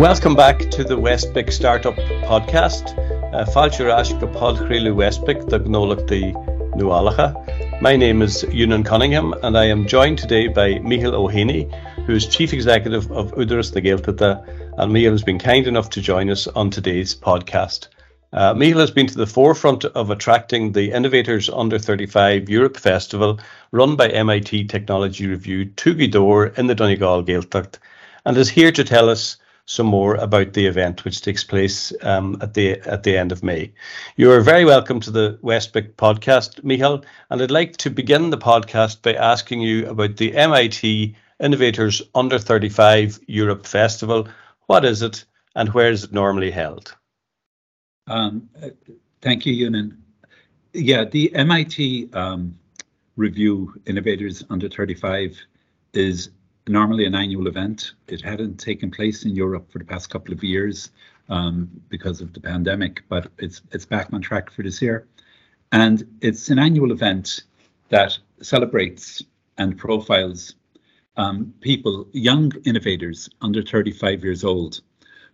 Welcome 0.00 0.34
back 0.34 0.60
to 0.70 0.82
the 0.82 0.96
Westbic 0.96 1.52
Startup 1.52 1.94
Podcast. 1.94 2.96
Uh, 3.34 3.44
the. 6.06 7.78
My 7.82 7.96
name 7.96 8.22
is 8.22 8.42
Ewan 8.44 8.82
Cunningham, 8.82 9.34
and 9.42 9.58
I 9.58 9.66
am 9.66 9.86
joined 9.86 10.18
today 10.18 10.48
by 10.48 10.78
Michael 10.78 11.14
O'Haney, 11.14 11.70
who 12.06 12.14
is 12.14 12.26
Chief 12.26 12.54
Executive 12.54 13.12
of 13.12 13.32
Údarás 13.32 13.74
na 13.74 13.82
Gaeltachta, 13.82 14.42
and 14.78 14.90
Michael 14.90 15.12
has 15.12 15.22
been 15.22 15.38
kind 15.38 15.66
enough 15.66 15.90
to 15.90 16.00
join 16.00 16.30
us 16.30 16.46
on 16.46 16.70
today's 16.70 17.14
podcast. 17.14 17.88
Uh, 18.32 18.54
has 18.54 18.92
been 18.92 19.08
to 19.08 19.18
the 19.18 19.26
forefront 19.26 19.84
of 19.84 20.08
attracting 20.08 20.70
the 20.70 20.92
Innovators 20.92 21.50
Under 21.50 21.80
35 21.80 22.48
Europe 22.48 22.76
Festival, 22.76 23.40
run 23.72 23.96
by 23.96 24.08
MIT 24.08 24.66
Technology 24.66 25.26
Review, 25.26 25.64
to 25.64 25.96
Gweedore 25.96 26.56
in 26.56 26.68
the 26.68 26.76
Donegal 26.76 27.24
Gaeltacht, 27.24 27.78
and 28.24 28.36
is 28.36 28.48
here 28.48 28.70
to 28.70 28.84
tell 28.84 29.10
us 29.10 29.36
some 29.66 29.86
more 29.86 30.14
about 30.14 30.52
the 30.52 30.66
event, 30.66 31.04
which 31.04 31.22
takes 31.22 31.42
place 31.42 31.92
um, 32.02 32.38
at 32.40 32.54
the 32.54 32.78
at 32.82 33.02
the 33.02 33.18
end 33.18 33.32
of 33.32 33.42
May. 33.42 33.72
You 34.14 34.30
are 34.30 34.40
very 34.40 34.64
welcome 34.64 35.00
to 35.00 35.10
the 35.10 35.36
Westbic 35.42 35.94
podcast, 35.94 36.62
Michal, 36.62 37.04
and 37.30 37.42
I'd 37.42 37.50
like 37.50 37.78
to 37.78 37.90
begin 37.90 38.30
the 38.30 38.38
podcast 38.38 39.02
by 39.02 39.14
asking 39.14 39.60
you 39.60 39.88
about 39.88 40.18
the 40.18 40.36
MIT 40.36 41.16
Innovators 41.40 42.00
Under 42.14 42.38
35 42.38 43.18
Europe 43.26 43.66
Festival. 43.66 44.28
What 44.66 44.84
is 44.84 45.02
it, 45.02 45.24
and 45.56 45.70
where 45.70 45.90
is 45.90 46.04
it 46.04 46.12
normally 46.12 46.52
held? 46.52 46.94
Um, 48.10 48.50
thank 49.22 49.46
you, 49.46 49.52
Ewan. 49.52 49.96
Yeah, 50.72 51.04
the 51.04 51.32
MIT 51.34 52.10
um, 52.12 52.58
Review 53.16 53.72
Innovators 53.86 54.44
Under 54.50 54.68
35 54.68 55.38
is 55.92 56.30
normally 56.66 57.06
an 57.06 57.14
annual 57.14 57.46
event. 57.46 57.92
It 58.08 58.20
hadn't 58.20 58.56
taken 58.56 58.90
place 58.90 59.24
in 59.24 59.36
Europe 59.36 59.70
for 59.70 59.78
the 59.78 59.84
past 59.84 60.10
couple 60.10 60.34
of 60.34 60.42
years 60.42 60.90
um, 61.28 61.70
because 61.88 62.20
of 62.20 62.32
the 62.32 62.40
pandemic, 62.40 63.04
but 63.08 63.30
it's 63.38 63.62
it's 63.70 63.86
back 63.86 64.12
on 64.12 64.20
track 64.20 64.50
for 64.50 64.62
this 64.64 64.82
year. 64.82 65.06
And 65.70 66.04
it's 66.20 66.48
an 66.50 66.58
annual 66.58 66.90
event 66.90 67.44
that 67.90 68.18
celebrates 68.42 69.22
and 69.56 69.78
profiles 69.78 70.56
um, 71.16 71.54
people, 71.60 72.08
young 72.12 72.52
innovators 72.64 73.30
under 73.40 73.62
35 73.62 74.24
years 74.24 74.42
old, 74.42 74.80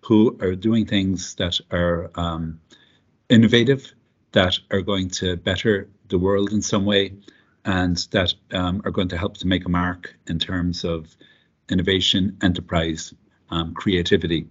who 0.07 0.39
are 0.41 0.55
doing 0.55 0.87
things 0.87 1.35
that 1.35 1.59
are 1.73 2.11
um, 2.15 2.61
innovative, 3.29 3.93
that 4.33 4.57
are 4.71 4.83
going 4.83 5.11
to 5.11 5.37
better 5.37 5.89
the 6.09 6.19
world 6.19 6.53
in 6.53 6.63
some 6.63 6.85
way, 6.85 7.13
and 7.65 7.97
that 8.13 8.33
um, 8.53 8.81
are 8.85 8.93
going 8.93 9.09
to 9.09 9.19
help 9.19 9.37
to 9.37 9.49
make 9.49 9.67
a 9.67 9.69
mark 9.69 10.15
in 10.29 10.39
terms 10.39 10.85
of 10.85 11.17
innovation, 11.69 12.37
enterprise, 12.41 13.13
um, 13.51 13.75
creativity. 13.75 14.47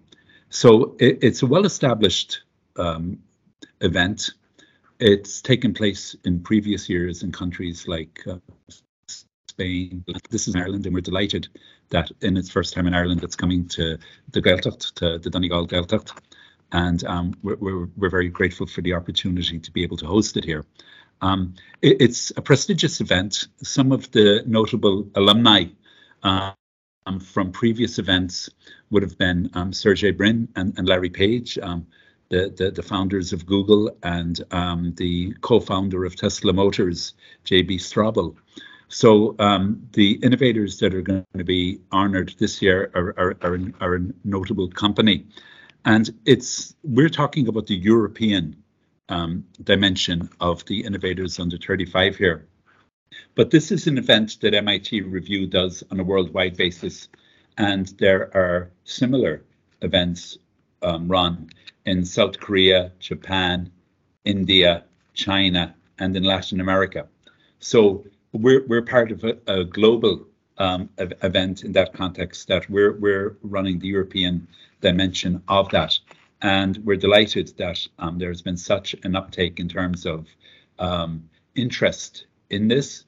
So 0.49 0.95
it, 0.99 1.19
it's 1.23 1.41
a 1.41 1.47
well-established 1.47 2.41
um, 2.75 3.19
event. 3.79 4.31
It's 4.99 5.41
taken 5.41 5.73
place 5.73 6.17
in 6.25 6.41
previous 6.41 6.89
years 6.89 7.23
in 7.23 7.31
countries 7.31 7.87
like 7.87 8.19
uh, 8.27 8.39
Spain. 9.55 10.03
This 10.29 10.49
is 10.49 10.55
Ireland, 10.55 10.85
and 10.85 10.93
we're 10.93 10.99
delighted 10.99 11.47
that 11.89 12.11
in 12.19 12.35
its 12.35 12.49
first 12.49 12.73
time 12.73 12.87
in 12.87 12.93
Ireland, 12.93 13.23
it's 13.23 13.37
coming 13.37 13.69
to 13.69 13.97
the 14.33 14.41
Gaeltacht, 14.41 14.93
to 14.95 15.17
the 15.17 15.29
Donegal 15.29 15.65
Gaeltacht. 15.65 16.11
And 16.73 17.01
um, 17.05 17.33
we're, 17.41 17.55
we're, 17.55 17.87
we're 17.95 18.09
very 18.09 18.27
grateful 18.27 18.67
for 18.67 18.81
the 18.81 18.93
opportunity 18.93 19.59
to 19.59 19.71
be 19.71 19.83
able 19.83 19.95
to 19.97 20.07
host 20.07 20.35
it 20.35 20.43
here. 20.43 20.65
Um, 21.21 21.55
it, 21.81 22.01
it's 22.01 22.33
a 22.35 22.41
prestigious 22.41 22.99
event. 22.99 23.47
Some 23.63 23.93
of 23.93 24.11
the 24.11 24.43
notable 24.45 25.07
alumni 25.15 25.67
uh, 26.21 26.51
um, 27.05 27.21
from 27.21 27.53
previous 27.53 27.97
events 27.97 28.49
would 28.89 29.03
have 29.03 29.17
been 29.17 29.49
um, 29.53 29.71
Sergey 29.71 30.11
Brin 30.11 30.49
and, 30.57 30.77
and 30.77 30.85
Larry 30.85 31.09
Page, 31.09 31.57
um, 31.59 31.87
the, 32.29 32.53
the, 32.57 32.71
the 32.71 32.83
founders 32.83 33.31
of 33.31 33.45
Google 33.45 33.95
and 34.03 34.43
um, 34.51 34.93
the 34.97 35.33
co-founder 35.39 36.03
of 36.03 36.17
Tesla 36.17 36.51
Motors, 36.51 37.13
JB 37.45 37.75
Straubel. 37.75 38.35
So 38.87 39.35
um, 39.39 39.87
the 39.93 40.13
innovators 40.23 40.79
that 40.79 40.93
are 40.93 41.01
going 41.01 41.25
to 41.37 41.43
be 41.43 41.79
honoured 41.91 42.35
this 42.37 42.61
year 42.61 42.91
are, 42.93 43.13
are, 43.17 43.37
are, 43.41 43.53
an, 43.55 43.73
are 43.81 43.95
a 43.95 44.05
notable 44.23 44.69
company, 44.69 45.25
and 45.85 46.09
it's 46.25 46.75
we're 46.83 47.09
talking 47.09 47.47
about 47.47 47.67
the 47.67 47.75
European 47.75 48.55
um, 49.09 49.45
dimension 49.63 50.29
of 50.39 50.65
the 50.65 50.83
innovators 50.83 51.39
under 51.39 51.57
35 51.57 52.15
here. 52.15 52.47
But 53.35 53.51
this 53.51 53.71
is 53.71 53.87
an 53.87 53.97
event 53.97 54.39
that 54.41 54.53
MIT 54.53 55.01
Review 55.01 55.47
does 55.47 55.83
on 55.91 55.99
a 55.99 56.03
worldwide 56.03 56.57
basis, 56.57 57.07
and 57.57 57.87
there 57.99 58.35
are 58.35 58.71
similar 58.83 59.43
events 59.81 60.37
um, 60.81 61.07
run 61.07 61.49
in 61.85 62.05
South 62.05 62.39
Korea, 62.39 62.91
Japan, 62.99 63.71
India, 64.25 64.83
China, 65.13 65.75
and 65.99 66.15
in 66.15 66.23
Latin 66.23 66.59
America. 66.59 67.07
So 67.59 68.05
we're 68.35 68.65
we're 68.67 68.81
part 68.81 69.11
of 69.11 69.23
a, 69.23 69.37
a 69.47 69.63
global 69.63 70.25
um, 70.57 70.89
event 70.97 71.63
in 71.63 71.71
that 71.73 71.93
context 71.93 72.47
that 72.47 72.69
we're 72.69 72.93
we're 72.93 73.37
running 73.43 73.79
the 73.79 73.87
European 73.87 74.47
dimension 74.81 75.41
of 75.47 75.69
that, 75.71 75.97
and 76.41 76.77
we're 76.85 76.97
delighted 76.97 77.53
that 77.57 77.85
um, 77.99 78.17
there 78.19 78.29
has 78.29 78.41
been 78.41 78.57
such 78.57 78.95
an 79.03 79.15
uptake 79.15 79.59
in 79.59 79.67
terms 79.67 80.05
of 80.05 80.27
um, 80.79 81.29
interest 81.55 82.25
in 82.49 82.67
this 82.67 83.05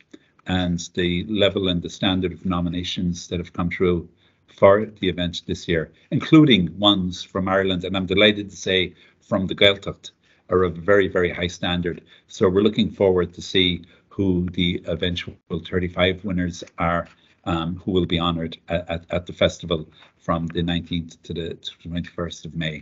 and 0.47 0.89
the 0.93 1.25
level 1.25 1.67
and 1.67 1.81
the 1.81 1.89
standard 1.89 2.31
of 2.31 2.45
nominations 2.45 3.27
that 3.27 3.39
have 3.39 3.53
come 3.53 3.69
through 3.69 4.07
for 4.47 4.85
the 4.99 5.09
event 5.09 5.43
this 5.45 5.67
year, 5.67 5.91
including 6.09 6.77
ones 6.79 7.21
from 7.21 7.47
Ireland. 7.47 7.83
And 7.83 7.95
I'm 7.95 8.05
delighted 8.05 8.49
to 8.49 8.55
say 8.55 8.93
from 9.19 9.45
the 9.47 9.55
Gaeltacht 9.55 10.11
are 10.49 10.63
of 10.63 10.77
a 10.77 10.81
very, 10.81 11.07
very 11.07 11.31
high 11.31 11.47
standard. 11.47 12.01
So 12.27 12.49
we're 12.49 12.61
looking 12.61 12.89
forward 12.89 13.33
to 13.33 13.41
see 13.41 13.83
who 14.17 14.47
the 14.51 14.81
eventual 14.87 15.35
35 15.51 16.25
winners 16.25 16.63
are, 16.79 17.07
um, 17.45 17.75
who 17.85 17.91
will 17.91 18.07
be 18.07 18.19
honoured 18.19 18.57
at, 18.67 18.89
at, 18.89 19.05
at 19.11 19.25
the 19.27 19.33
festival 19.33 19.87
from 20.17 20.47
the 20.47 20.63
19th 20.63 21.21
to 21.21 21.33
the 21.35 21.49
21st 21.85 22.45
of 22.45 22.55
May. 22.55 22.81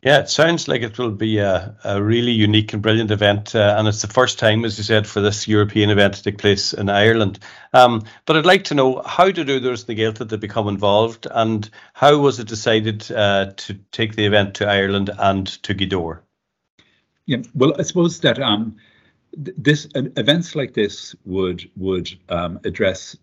Yeah, 0.00 0.20
it 0.20 0.28
sounds 0.28 0.68
like 0.68 0.82
it 0.82 0.96
will 0.96 1.10
be 1.10 1.38
a, 1.38 1.76
a 1.82 2.00
really 2.00 2.30
unique 2.30 2.72
and 2.72 2.80
brilliant 2.80 3.10
event. 3.10 3.56
Uh, 3.56 3.74
and 3.76 3.88
it's 3.88 4.02
the 4.02 4.06
first 4.06 4.38
time, 4.38 4.64
as 4.64 4.78
you 4.78 4.84
said, 4.84 5.08
for 5.08 5.20
this 5.20 5.48
European 5.48 5.90
event 5.90 6.14
to 6.14 6.22
take 6.22 6.38
place 6.38 6.72
in 6.72 6.88
Ireland. 6.88 7.40
Um, 7.72 8.04
but 8.26 8.36
I'd 8.36 8.46
like 8.46 8.64
to 8.64 8.74
know 8.74 9.02
how 9.04 9.32
did 9.32 9.50
others 9.50 9.80
in 9.80 9.86
the 9.88 10.00
Gaeltacht 10.00 10.28
to 10.28 10.38
become 10.38 10.68
involved 10.68 11.26
and 11.28 11.68
how 11.94 12.18
was 12.18 12.38
it 12.38 12.46
decided 12.46 13.10
uh, 13.10 13.54
to 13.56 13.74
take 13.90 14.14
the 14.14 14.26
event 14.26 14.54
to 14.56 14.68
Ireland 14.68 15.10
and 15.18 15.48
to 15.64 15.74
Gweedore? 15.74 16.20
Yeah, 17.24 17.38
well, 17.54 17.74
I 17.76 17.82
suppose 17.82 18.20
that 18.20 18.38
um, 18.38 18.76
this 19.36 19.86
uh, 19.94 20.02
events 20.16 20.54
like 20.54 20.72
this 20.74 21.14
would 21.24 21.70
would 21.76 22.08
um, 22.28 22.58
address 22.64 23.16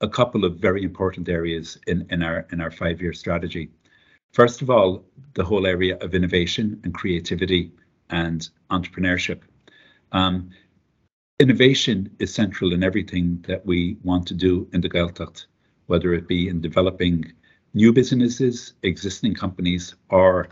a 0.00 0.08
couple 0.08 0.44
of 0.44 0.56
very 0.56 0.82
important 0.84 1.28
areas 1.28 1.78
in, 1.86 2.06
in 2.10 2.22
our 2.22 2.46
in 2.52 2.60
our 2.60 2.70
five 2.70 3.00
year 3.00 3.12
strategy. 3.12 3.70
First 4.32 4.62
of 4.62 4.70
all, 4.70 5.04
the 5.34 5.44
whole 5.44 5.66
area 5.66 5.96
of 5.98 6.14
innovation 6.14 6.80
and 6.84 6.92
creativity 6.92 7.72
and 8.10 8.48
entrepreneurship. 8.70 9.40
Um, 10.12 10.50
innovation 11.40 12.14
is 12.18 12.34
central 12.34 12.72
in 12.72 12.82
everything 12.82 13.44
that 13.48 13.64
we 13.64 13.96
want 14.02 14.26
to 14.28 14.34
do 14.34 14.68
in 14.72 14.80
the 14.80 14.90
Gaeltacht, 14.90 15.46
whether 15.86 16.12
it 16.12 16.28
be 16.28 16.48
in 16.48 16.60
developing 16.60 17.32
new 17.72 17.92
businesses, 17.92 18.74
existing 18.82 19.34
companies, 19.34 19.94
or 20.10 20.48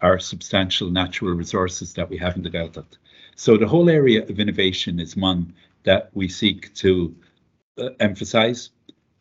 our 0.00 0.18
substantial 0.18 0.90
natural 0.90 1.32
resources 1.32 1.94
that 1.94 2.08
we 2.10 2.16
have 2.18 2.36
in 2.36 2.42
the 2.42 2.50
Gaeltacht. 2.50 2.98
So 3.38 3.58
the 3.58 3.68
whole 3.68 3.90
area 3.90 4.22
of 4.22 4.40
innovation 4.40 4.98
is 4.98 5.14
one 5.14 5.52
that 5.84 6.10
we 6.14 6.26
seek 6.26 6.74
to 6.76 7.14
uh, 7.78 7.90
emphasize 8.00 8.70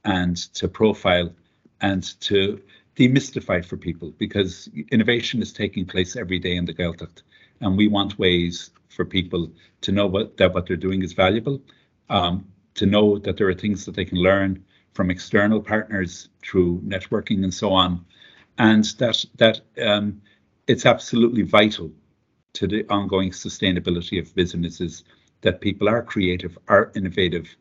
and 0.06 0.38
to 0.54 0.69
profile 0.69 1.34
and 1.81 2.01
to 2.22 2.62
demystify 2.95 3.63
for 3.63 3.75
people 3.75 4.12
because 4.18 4.69
innovation 4.89 5.42
is 5.42 5.51
taking 5.51 5.86
place 5.86 6.16
every 6.16 6.39
day 6.39 6.56
in 6.56 6.63
the 6.63 6.74
Gaeltacht, 6.74 7.24
and 7.60 7.78
we 7.78 7.89
want 7.89 8.18
ways 8.18 8.72
for 8.88 9.04
people 9.04 9.51
to 9.81 9.92
know 9.92 10.07
what, 10.07 10.38
that 10.38 10.54
what 10.54 10.66
they're 10.66 10.78
doing 10.78 11.04
is 11.04 11.12
valuable, 11.12 11.62
um, 12.10 12.45
to 12.75 12.86
know 12.86 13.19
that 13.19 13.36
there 13.36 13.50
are 13.50 13.54
things 13.54 13.84
that 13.84 13.95
they 13.95 14.06
can 14.06 14.19
learn 14.19 14.63
from 14.94 15.12
external 15.12 15.62
partners 15.62 16.30
through 16.42 16.80
networking 16.86 17.44
and 17.44 17.54
so 17.54 17.74
on, 17.74 18.06
and 18.57 18.86
that 18.98 19.25
that 19.36 19.60
um, 19.86 20.22
it's 20.68 20.86
absolutely 20.86 21.42
vital 21.42 21.92
to 22.56 22.68
the 22.68 22.86
ongoing 22.90 23.31
sustainability 23.31 24.19
of 24.19 24.34
businesses 24.36 25.04
that 25.42 25.62
people 25.62 25.88
are 25.88 26.02
creative, 26.02 26.57
are 26.68 26.92
innovative, 26.96 27.56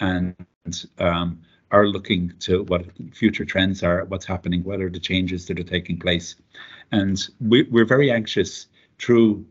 and 0.00 0.34
um, 0.98 1.40
are 1.70 1.86
looking 1.86 2.32
to 2.40 2.64
what 2.64 2.86
future 3.12 3.44
trends 3.44 3.82
are, 3.82 4.04
what's 4.06 4.26
happening, 4.26 4.62
what 4.64 4.80
are 4.80 4.90
the 4.90 5.00
changes 5.00 5.46
that 5.46 5.60
are 5.60 5.64
taking 5.64 5.98
place. 5.98 6.36
And 6.92 7.18
we, 7.40 7.62
we're 7.64 7.84
very 7.84 8.10
anxious 8.10 8.66
through 8.98 9.44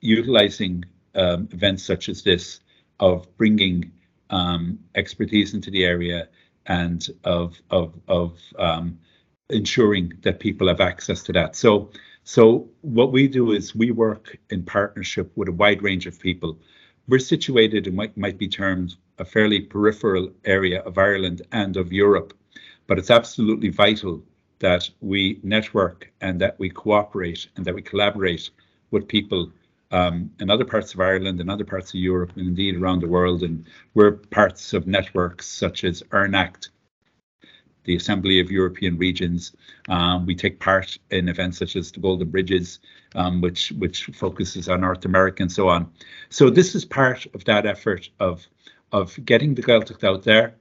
utilizing 0.00 0.84
um, 1.14 1.48
events 1.52 1.84
such 1.84 2.08
as 2.08 2.22
this 2.22 2.60
of 2.98 3.26
bringing 3.36 3.90
um, 4.30 4.78
expertise 4.94 5.54
into 5.54 5.70
the 5.70 5.84
area 5.84 6.28
and 6.66 7.08
of 7.24 7.60
of 7.70 7.94
of 8.08 8.38
um, 8.58 8.98
ensuring 9.48 10.12
that 10.22 10.38
people 10.38 10.68
have 10.68 10.80
access 10.80 11.22
to 11.24 11.32
that. 11.32 11.56
So 11.56 11.90
so 12.30 12.68
what 12.82 13.10
we 13.10 13.26
do 13.26 13.50
is 13.50 13.74
we 13.74 13.90
work 13.90 14.38
in 14.50 14.62
partnership 14.62 15.32
with 15.34 15.48
a 15.48 15.58
wide 15.62 15.82
range 15.82 16.06
of 16.06 16.20
people. 16.20 16.56
We're 17.08 17.18
situated 17.18 17.88
in 17.88 17.96
what 17.96 18.16
might 18.16 18.38
be 18.38 18.46
termed 18.46 18.94
a 19.18 19.24
fairly 19.24 19.62
peripheral 19.62 20.30
area 20.44 20.80
of 20.82 20.96
Ireland 20.96 21.42
and 21.50 21.76
of 21.76 21.92
Europe, 21.92 22.32
but 22.86 23.00
it's 23.00 23.10
absolutely 23.10 23.70
vital 23.70 24.22
that 24.60 24.88
we 25.00 25.40
network 25.42 26.12
and 26.20 26.40
that 26.40 26.56
we 26.60 26.70
cooperate 26.70 27.48
and 27.56 27.64
that 27.64 27.74
we 27.74 27.82
collaborate 27.82 28.48
with 28.92 29.08
people 29.08 29.50
um, 29.90 30.30
in 30.38 30.50
other 30.50 30.64
parts 30.64 30.94
of 30.94 31.00
Ireland 31.00 31.40
and 31.40 31.50
other 31.50 31.64
parts 31.64 31.90
of 31.90 31.98
Europe 31.98 32.36
and 32.36 32.46
indeed 32.46 32.76
around 32.76 33.00
the 33.00 33.08
world. 33.08 33.42
And 33.42 33.66
we're 33.94 34.12
parts 34.12 34.72
of 34.72 34.86
networks 34.86 35.48
such 35.48 35.82
as 35.82 36.04
ERNACT, 36.12 36.70
the 37.90 37.96
Assembly 37.96 38.38
of 38.38 38.52
European 38.52 38.96
Regions. 38.96 39.52
Um, 39.88 40.24
we 40.24 40.36
take 40.36 40.60
part 40.60 40.96
in 41.10 41.28
events 41.28 41.58
such 41.58 41.74
as 41.74 41.90
the 41.90 41.98
Golden 41.98 42.30
Bridges, 42.30 42.78
um, 43.16 43.40
which 43.40 43.72
which 43.82 44.04
focuses 44.14 44.68
on 44.68 44.82
North 44.82 45.04
America 45.04 45.42
and 45.42 45.50
so 45.50 45.68
on. 45.68 45.90
So 46.28 46.50
this 46.50 46.76
is 46.76 46.84
part 46.84 47.26
of 47.34 47.44
that 47.46 47.66
effort 47.66 48.08
of 48.20 48.46
of 48.92 49.06
getting 49.24 49.56
the 49.56 49.62
Gaeltacht 49.62 50.04
out 50.04 50.22
there 50.22 50.54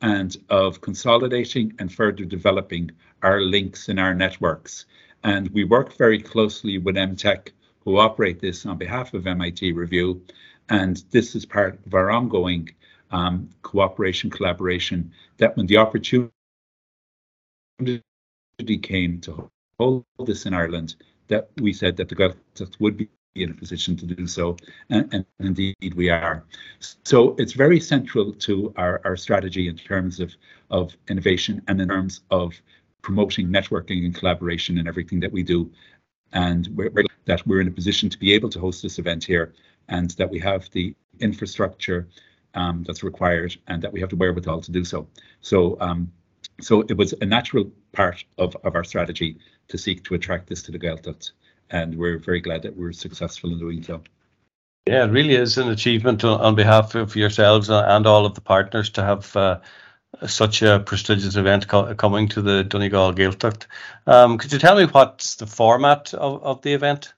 and 0.00 0.34
of 0.48 0.80
consolidating 0.80 1.74
and 1.78 1.92
further 1.92 2.24
developing 2.24 2.90
our 3.22 3.42
links 3.42 3.90
in 3.90 3.98
our 3.98 4.14
networks. 4.14 4.86
And 5.22 5.50
we 5.50 5.64
work 5.64 5.98
very 5.98 6.18
closely 6.18 6.78
with 6.78 6.96
MTech, 6.96 7.50
who 7.80 7.98
operate 7.98 8.40
this 8.40 8.64
on 8.64 8.78
behalf 8.78 9.12
of 9.12 9.26
MIT 9.26 9.72
Review. 9.72 10.22
And 10.70 11.04
this 11.10 11.34
is 11.34 11.44
part 11.44 11.78
of 11.84 11.92
our 11.92 12.10
ongoing 12.10 12.70
um, 13.10 13.50
cooperation, 13.60 14.30
collaboration, 14.30 15.12
that 15.36 15.58
when 15.58 15.66
the 15.66 15.76
opportunity 15.76 16.32
came 18.82 19.20
to 19.20 19.50
hold 19.78 20.04
this 20.26 20.46
in 20.46 20.54
Ireland, 20.54 20.96
that 21.28 21.50
we 21.60 21.72
said 21.72 21.96
that 21.96 22.08
the 22.08 22.16
Gaeltacht 22.16 22.80
would 22.80 22.96
be 22.96 23.08
in 23.34 23.50
a 23.50 23.54
position 23.54 23.96
to 23.96 24.06
do 24.06 24.26
so, 24.26 24.56
and, 24.90 25.08
and, 25.14 25.24
indeed 25.38 25.94
we 25.94 26.10
are. 26.10 26.44
So 27.04 27.36
it's 27.38 27.52
very 27.52 27.80
central 27.80 28.32
to 28.32 28.72
our, 28.76 29.00
our 29.04 29.16
strategy 29.16 29.68
in 29.68 29.76
terms 29.76 30.20
of, 30.20 30.34
of 30.70 30.96
innovation 31.08 31.62
and 31.68 31.80
in 31.80 31.88
terms 31.88 32.22
of 32.30 32.60
promoting 33.02 33.48
networking 33.48 34.04
and 34.04 34.14
collaboration 34.14 34.78
in 34.78 34.88
everything 34.88 35.20
that 35.20 35.32
we 35.32 35.42
do. 35.42 35.70
And 36.32 36.66
we're, 36.74 36.90
we're, 36.90 37.04
that 37.26 37.46
we're 37.46 37.60
in 37.60 37.68
a 37.68 37.72
position 37.72 38.10
to 38.10 38.18
be 38.18 38.32
able 38.34 38.50
to 38.50 38.60
host 38.60 38.82
this 38.82 38.98
event 38.98 39.24
here 39.24 39.54
and 39.88 40.10
that 40.10 40.30
we 40.30 40.38
have 40.40 40.68
the 40.70 40.94
infrastructure 41.20 42.08
um, 42.54 42.84
that's 42.86 43.02
required 43.02 43.56
and 43.68 43.82
that 43.82 43.92
we 43.92 44.00
have 44.00 44.10
the 44.10 44.16
wherewithal 44.16 44.60
to 44.62 44.72
do 44.72 44.84
so. 44.84 45.06
So 45.40 45.76
um, 45.80 46.12
so 46.60 46.82
it 46.82 46.96
was 46.96 47.14
a 47.20 47.26
natural 47.26 47.70
part 47.92 48.24
of, 48.38 48.56
of 48.64 48.74
our 48.74 48.84
strategy 48.84 49.38
to 49.68 49.78
seek 49.78 50.04
to 50.04 50.14
attract 50.14 50.48
this 50.48 50.62
to 50.62 50.72
the 50.72 50.78
Gaeltacht 50.78 51.30
and 51.70 51.96
we're 51.96 52.18
very 52.18 52.40
glad 52.40 52.62
that 52.62 52.76
we're 52.76 52.92
successful 52.92 53.52
in 53.52 53.58
doing 53.58 53.82
so. 53.82 54.02
Yeah, 54.86 55.04
it 55.04 55.10
really 55.10 55.34
is 55.34 55.58
an 55.58 55.68
achievement 55.68 56.24
on 56.24 56.54
behalf 56.54 56.94
of 56.94 57.14
yourselves 57.14 57.70
and 57.70 58.06
all 58.06 58.26
of 58.26 58.34
the 58.34 58.40
partners 58.40 58.90
to 58.90 59.04
have 59.04 59.36
uh, 59.36 59.60
such 60.26 60.62
a 60.62 60.80
prestigious 60.80 61.36
event 61.36 61.68
co- 61.68 61.94
coming 61.94 62.28
to 62.28 62.42
the 62.42 62.64
Donegal 62.64 63.12
Gaeltacht. 63.12 63.66
Um, 64.06 64.38
could 64.38 64.52
you 64.52 64.58
tell 64.58 64.76
me 64.76 64.86
what's 64.86 65.36
the 65.36 65.46
format 65.46 66.12
of, 66.14 66.42
of 66.42 66.62
the 66.62 66.72
event? 66.72 67.14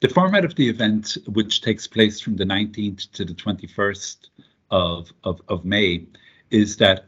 The 0.00 0.08
format 0.08 0.44
of 0.44 0.54
the 0.56 0.68
event, 0.68 1.16
which 1.26 1.62
takes 1.62 1.86
place 1.86 2.20
from 2.20 2.36
the 2.36 2.44
19th 2.44 3.10
to 3.12 3.24
the 3.24 3.32
21st 3.32 4.28
of, 4.70 5.10
of, 5.24 5.40
of 5.48 5.64
May, 5.64 6.06
is 6.50 6.76
that 6.76 7.06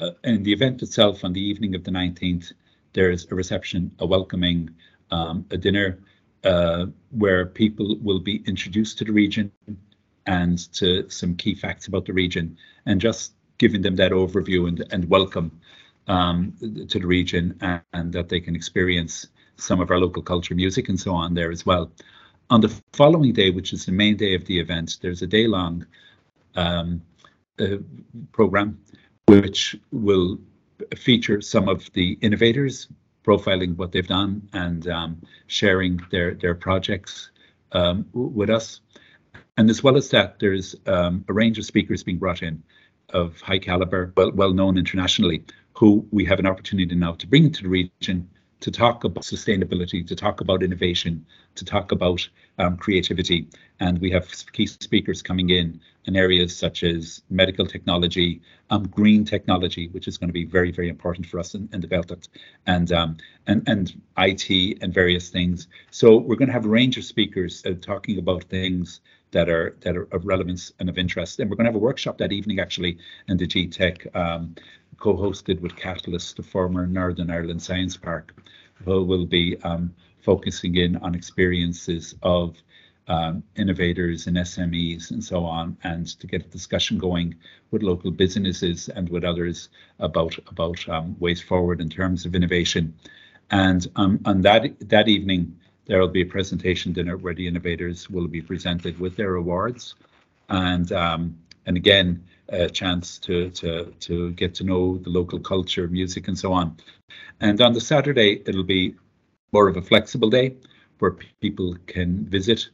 uh, 0.00 0.10
in 0.24 0.42
the 0.42 0.52
event 0.52 0.82
itself 0.82 1.24
on 1.24 1.32
the 1.32 1.40
evening 1.40 1.74
of 1.74 1.84
the 1.84 1.90
19th, 1.90 2.52
there's 2.92 3.26
a 3.30 3.34
reception, 3.34 3.90
a 3.98 4.06
welcoming, 4.06 4.70
um, 5.10 5.44
a 5.50 5.56
dinner 5.56 5.98
uh, 6.44 6.86
where 7.10 7.46
people 7.46 7.96
will 8.00 8.18
be 8.18 8.42
introduced 8.46 8.98
to 8.98 9.04
the 9.04 9.12
region 9.12 9.52
and 10.26 10.72
to 10.72 11.08
some 11.08 11.34
key 11.36 11.54
facts 11.54 11.86
about 11.86 12.06
the 12.06 12.12
region 12.12 12.56
and 12.86 13.00
just 13.00 13.34
giving 13.58 13.82
them 13.82 13.96
that 13.96 14.12
overview 14.12 14.68
and, 14.68 14.84
and 14.90 15.08
welcome 15.08 15.60
um, 16.08 16.54
to 16.88 16.98
the 16.98 17.06
region 17.06 17.56
and, 17.60 17.82
and, 17.92 18.12
that 18.12 18.28
they 18.28 18.40
can 18.40 18.56
experience 18.56 19.26
some 19.56 19.80
of 19.80 19.90
our 19.90 19.98
local 19.98 20.22
culture, 20.22 20.54
music, 20.54 20.88
and 20.88 20.98
so 20.98 21.12
on 21.12 21.34
there 21.34 21.50
as 21.50 21.66
well. 21.66 21.92
On 22.48 22.60
the 22.60 22.74
following 22.92 23.32
day, 23.32 23.50
which 23.50 23.72
is 23.72 23.84
the 23.84 23.92
main 23.92 24.16
day 24.16 24.34
of 24.34 24.44
the 24.46 24.58
event, 24.58 24.96
there's 25.02 25.22
a 25.22 25.26
day 25.26 25.46
long 25.46 25.86
um, 26.56 27.02
uh, 27.58 27.76
program 28.32 28.80
which 29.30 29.76
will 29.92 30.38
feature 30.96 31.40
some 31.40 31.68
of 31.68 31.88
the 31.92 32.18
innovators 32.20 32.88
profiling 33.24 33.76
what 33.76 33.92
they've 33.92 34.08
done 34.08 34.48
and 34.52 34.88
um, 34.88 35.22
sharing 35.46 36.00
their 36.10 36.34
their 36.34 36.54
projects 36.54 37.30
um, 37.72 38.04
with 38.12 38.50
us. 38.50 38.80
And 39.56 39.70
as 39.70 39.84
well 39.84 39.96
as 39.96 40.08
that, 40.10 40.38
there's 40.40 40.74
um, 40.86 41.24
a 41.28 41.32
range 41.32 41.58
of 41.58 41.64
speakers 41.64 42.02
being 42.02 42.18
brought 42.18 42.42
in 42.42 42.62
of 43.10 43.40
high 43.40 43.58
caliber, 43.58 44.12
well 44.16 44.32
well 44.32 44.52
known 44.52 44.76
internationally, 44.76 45.44
who 45.74 46.04
we 46.10 46.24
have 46.24 46.40
an 46.40 46.46
opportunity 46.46 46.94
now 46.96 47.12
to 47.12 47.26
bring 47.26 47.44
into 47.44 47.62
the 47.62 47.68
region 47.68 48.28
to 48.60 48.70
talk 48.70 49.04
about 49.04 49.24
sustainability, 49.24 50.06
to 50.06 50.14
talk 50.14 50.40
about 50.40 50.62
innovation, 50.62 51.24
to 51.54 51.64
talk 51.64 51.92
about 51.92 52.28
um, 52.58 52.76
creativity. 52.76 53.48
And 53.80 53.98
we 53.98 54.10
have 54.10 54.28
key 54.52 54.66
speakers 54.66 55.22
coming 55.22 55.50
in 55.50 55.80
in 56.04 56.16
areas 56.16 56.56
such 56.56 56.82
as 56.82 57.22
medical 57.30 57.66
technology, 57.66 58.40
um, 58.70 58.86
green 58.88 59.24
technology, 59.24 59.88
which 59.88 60.08
is 60.08 60.18
going 60.18 60.28
to 60.28 60.34
be 60.34 60.44
very, 60.44 60.70
very 60.70 60.88
important 60.88 61.26
for 61.26 61.38
us 61.38 61.54
in, 61.54 61.68
in 61.72 61.80
the 61.80 61.88
Gaeltacht, 61.88 62.28
and, 62.66 62.92
um, 62.92 63.16
and, 63.46 63.66
and 63.66 64.00
IT 64.18 64.78
and 64.82 64.92
various 64.92 65.30
things. 65.30 65.68
So 65.90 66.16
we're 66.18 66.36
going 66.36 66.48
to 66.48 66.54
have 66.54 66.66
a 66.66 66.68
range 66.68 66.96
of 66.98 67.04
speakers 67.04 67.62
uh, 67.64 67.72
talking 67.80 68.18
about 68.18 68.44
things 68.44 69.00
that 69.32 69.48
are 69.48 69.76
that 69.82 69.96
are 69.96 70.08
of 70.12 70.26
relevance 70.26 70.72
and 70.80 70.88
of 70.88 70.98
interest. 70.98 71.38
And 71.38 71.48
we're 71.48 71.56
going 71.56 71.66
to 71.66 71.70
have 71.70 71.76
a 71.76 71.84
workshop 71.84 72.18
that 72.18 72.32
evening 72.32 72.58
actually 72.58 72.98
in 73.28 73.36
the 73.36 73.46
GTEC 73.46 74.14
um, 74.16 74.54
co-hosted 75.00 75.60
with 75.60 75.74
Catalyst, 75.74 76.36
the 76.36 76.42
former 76.42 76.86
Northern 76.86 77.30
Ireland 77.30 77.62
Science 77.62 77.96
Park, 77.96 78.34
who 78.84 79.02
will 79.02 79.26
be 79.26 79.56
um, 79.64 79.94
focusing 80.22 80.76
in 80.76 80.96
on 80.98 81.14
experiences 81.14 82.14
of 82.22 82.56
um, 83.08 83.42
innovators 83.56 84.28
and 84.28 84.36
SMEs 84.36 85.10
and 85.10 85.24
so 85.24 85.44
on, 85.44 85.76
and 85.82 86.06
to 86.20 86.26
get 86.28 86.46
a 86.46 86.48
discussion 86.48 86.96
going 86.96 87.34
with 87.72 87.82
local 87.82 88.12
businesses 88.12 88.88
and 88.88 89.08
with 89.08 89.24
others 89.24 89.68
about 89.98 90.38
about 90.46 90.88
um, 90.88 91.16
ways 91.18 91.40
forward 91.40 91.80
in 91.80 91.88
terms 91.88 92.24
of 92.24 92.36
innovation. 92.36 92.94
And 93.50 93.84
um, 93.96 94.20
on 94.24 94.42
that 94.42 94.62
that 94.88 95.08
evening, 95.08 95.56
there 95.86 95.98
will 95.98 96.08
be 96.08 96.22
a 96.22 96.26
presentation 96.26 96.92
dinner 96.92 97.16
where 97.16 97.34
the 97.34 97.48
innovators 97.48 98.08
will 98.08 98.28
be 98.28 98.42
presented 98.42 99.00
with 99.00 99.16
their 99.16 99.34
awards, 99.34 99.96
and 100.48 100.92
um, 100.92 101.36
and 101.66 101.76
again 101.76 102.22
a 102.50 102.68
chance 102.68 103.18
to 103.18 103.50
to 103.50 103.92
to 104.00 104.32
get 104.32 104.54
to 104.56 104.64
know 104.64 104.98
the 104.98 105.10
local 105.10 105.38
culture, 105.38 105.88
music, 105.88 106.28
and 106.28 106.38
so 106.38 106.52
on. 106.52 106.76
And 107.40 107.60
on 107.60 107.72
the 107.72 107.80
Saturday, 107.80 108.42
it'll 108.46 108.64
be 108.64 108.94
more 109.52 109.68
of 109.68 109.76
a 109.76 109.82
flexible 109.82 110.30
day 110.30 110.56
where 110.98 111.16
people 111.40 111.76
can 111.86 112.26
visit 112.26 112.68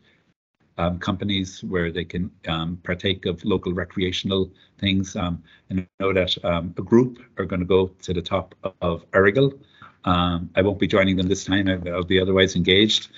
um, 0.79 0.99
companies 0.99 1.63
where 1.65 1.91
they 1.91 2.05
can 2.05 2.31
um, 2.49 2.79
partake 2.83 3.27
of 3.27 3.45
local 3.45 3.73
recreational 3.73 4.51
things. 4.79 5.17
Um, 5.17 5.43
and 5.71 5.81
I 5.81 5.87
know 6.05 6.13
that 6.13 6.45
um, 6.45 6.75
a 6.77 6.83
group 6.83 7.19
are 7.39 7.45
going 7.45 7.61
to 7.61 7.67
go 7.67 7.89
to 8.03 8.13
the 8.13 8.23
top 8.23 8.55
of 8.81 9.11
Errigal. 9.13 9.59
Um, 10.05 10.51
I 10.55 10.63
won't 10.63 10.79
be 10.79 10.87
joining 10.87 11.17
them 11.17 11.29
this 11.29 11.45
time. 11.45 11.69
I'll 11.69 12.05
be 12.05 12.21
otherwise 12.21 12.57
engaged. 12.57 13.09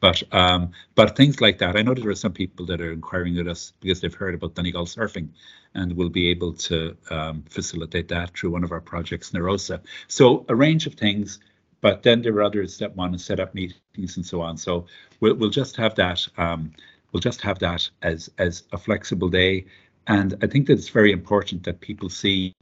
But 0.00 0.22
um, 0.32 0.72
but 0.94 1.16
things 1.16 1.40
like 1.40 1.58
that. 1.58 1.76
I 1.76 1.82
know 1.82 1.94
there 1.94 2.10
are 2.10 2.14
some 2.14 2.32
people 2.32 2.66
that 2.66 2.80
are 2.80 2.92
inquiring 2.92 3.38
at 3.38 3.46
us 3.46 3.72
because 3.80 4.00
they've 4.00 4.14
heard 4.14 4.34
about 4.34 4.54
Donegal 4.54 4.86
surfing, 4.86 5.28
and 5.74 5.92
we'll 5.94 6.08
be 6.08 6.30
able 6.30 6.54
to 6.54 6.96
facilitate 7.48 8.08
that 8.08 8.36
through 8.36 8.50
one 8.50 8.64
of 8.64 8.72
our 8.72 8.80
projects, 8.80 9.30
Nerosa. 9.30 9.80
So 10.08 10.44
a 10.48 10.54
range 10.54 10.86
of 10.86 10.94
things 10.94 11.40
but 11.80 12.02
then 12.02 12.22
there 12.22 12.34
are 12.34 12.42
others 12.42 12.78
that 12.78 12.96
want 12.96 13.12
to 13.12 13.18
set 13.18 13.38
up 13.38 13.54
meetings 13.54 14.16
and 14.16 14.24
so 14.26 14.40
on. 14.40 14.56
So 14.56 14.86
we'll, 15.20 15.34
we'll 15.34 15.50
just 15.50 15.76
have 15.76 15.94
that 15.96 16.26
um, 16.36 16.72
we'll 17.12 17.20
just 17.20 17.40
have 17.42 17.58
that 17.60 17.88
as 18.02 18.30
as 18.38 18.64
a 18.72 18.78
flexible 18.78 19.28
day. 19.28 19.66
And 20.06 20.34
I 20.42 20.46
think 20.46 20.66
that 20.66 20.74
it's 20.74 20.88
very 20.88 21.12
important 21.12 21.64
that 21.64 21.80
people 21.80 22.08
see 22.08 22.54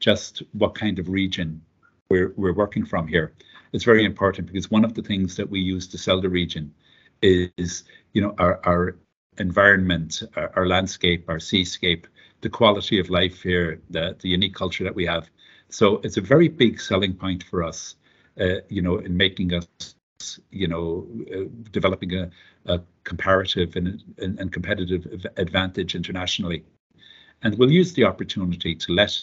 just 0.00 0.42
what 0.52 0.74
kind 0.74 0.98
of 0.98 1.08
region 1.08 1.62
we're 2.10 2.32
we're 2.36 2.54
working 2.54 2.84
from 2.84 3.06
here. 3.06 3.32
It's 3.72 3.84
very 3.84 4.04
important 4.04 4.48
because 4.48 4.70
one 4.70 4.84
of 4.84 4.94
the 4.94 5.02
things 5.02 5.36
that 5.36 5.48
we 5.48 5.60
use 5.60 5.86
to 5.88 5.98
sell 5.98 6.20
the 6.20 6.28
region 6.28 6.74
is, 7.22 7.84
you 8.12 8.20
know, 8.20 8.34
our 8.38 8.60
our 8.64 8.96
environment, 9.38 10.22
our, 10.36 10.52
our 10.56 10.66
landscape, 10.66 11.24
our 11.28 11.40
seascape, 11.40 12.06
the 12.42 12.50
quality 12.50 12.98
of 13.00 13.08
life 13.10 13.42
here, 13.42 13.80
the 13.90 14.16
the 14.20 14.28
unique 14.28 14.54
culture 14.54 14.84
that 14.84 14.94
we 14.94 15.06
have. 15.06 15.30
So 15.68 16.00
it's 16.04 16.18
a 16.18 16.20
very 16.20 16.48
big 16.48 16.80
selling 16.80 17.14
point 17.14 17.44
for 17.44 17.62
us, 17.62 17.96
uh, 18.38 18.56
you 18.68 18.82
know, 18.82 18.98
in 18.98 19.16
making 19.16 19.54
us 19.54 19.66
you 20.50 20.68
know, 20.68 21.06
uh, 21.34 21.48
developing 21.70 22.14
a, 22.14 22.30
a 22.66 22.80
comparative 23.04 23.76
and, 23.76 24.02
and, 24.18 24.38
and, 24.38 24.52
competitive 24.52 25.26
advantage 25.36 25.94
internationally. 25.94 26.64
And 27.42 27.58
we'll 27.58 27.72
use 27.72 27.92
the 27.92 28.04
opportunity 28.04 28.74
to 28.74 28.92
let 28.92 29.18